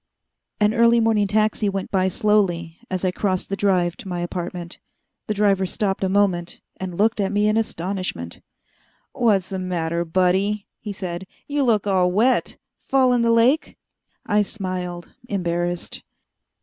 An 0.59 0.73
early 0.73 0.99
morning 0.99 1.27
taxi 1.27 1.69
went 1.69 1.91
by 1.91 2.07
slowly 2.07 2.79
as 2.89 3.05
I 3.05 3.11
crossed 3.11 3.49
the 3.49 3.55
Drive 3.55 3.95
to 3.97 4.07
my 4.07 4.21
apartment. 4.21 4.79
The 5.27 5.35
driver 5.35 5.67
stopped 5.67 6.03
a 6.03 6.09
moment, 6.09 6.59
and 6.77 6.97
looked 6.97 7.19
at 7.21 7.31
me 7.31 7.47
in 7.47 7.55
astonishment. 7.55 8.41
"What's 9.11 9.49
the 9.49 9.59
matter, 9.59 10.03
buddy," 10.03 10.65
he 10.79 10.91
said, 10.91 11.27
"you 11.47 11.61
look 11.61 11.85
all 11.85 12.11
wet. 12.11 12.57
Fall 12.79 13.13
in 13.13 13.21
the 13.21 13.29
lake?" 13.29 13.77
I 14.25 14.41
smiled, 14.41 15.13
embarrassed. 15.29 16.01